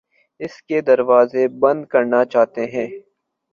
[0.39, 2.87] اس کے دروازے بند کرنا چاہتے ہیں